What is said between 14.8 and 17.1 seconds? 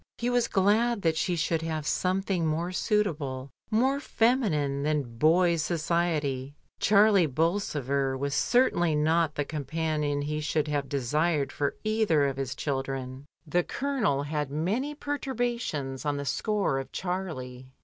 perturbations on the score of